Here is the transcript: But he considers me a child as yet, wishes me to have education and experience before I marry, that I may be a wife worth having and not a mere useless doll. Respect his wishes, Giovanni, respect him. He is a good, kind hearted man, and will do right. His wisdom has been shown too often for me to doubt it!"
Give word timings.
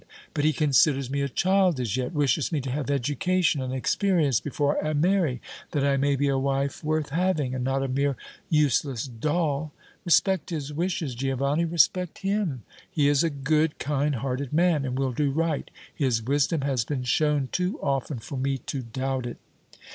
But 0.33 0.45
he 0.45 0.51
considers 0.51 1.11
me 1.11 1.21
a 1.21 1.29
child 1.29 1.79
as 1.79 1.95
yet, 1.95 2.11
wishes 2.11 2.51
me 2.51 2.59
to 2.61 2.71
have 2.71 2.89
education 2.89 3.61
and 3.61 3.71
experience 3.71 4.39
before 4.39 4.83
I 4.83 4.93
marry, 4.93 5.43
that 5.73 5.85
I 5.85 5.95
may 5.95 6.15
be 6.15 6.27
a 6.27 6.39
wife 6.39 6.83
worth 6.83 7.09
having 7.09 7.53
and 7.53 7.63
not 7.63 7.83
a 7.83 7.87
mere 7.87 8.17
useless 8.49 9.05
doll. 9.07 9.73
Respect 10.03 10.49
his 10.49 10.73
wishes, 10.73 11.13
Giovanni, 11.13 11.65
respect 11.65 12.17
him. 12.23 12.63
He 12.89 13.07
is 13.07 13.23
a 13.23 13.29
good, 13.29 13.77
kind 13.77 14.15
hearted 14.15 14.51
man, 14.51 14.85
and 14.85 14.97
will 14.97 15.13
do 15.13 15.29
right. 15.29 15.69
His 15.93 16.23
wisdom 16.23 16.61
has 16.61 16.83
been 16.83 17.03
shown 17.03 17.49
too 17.51 17.79
often 17.83 18.17
for 18.17 18.39
me 18.39 18.57
to 18.57 18.81
doubt 18.81 19.27
it!" 19.27 19.37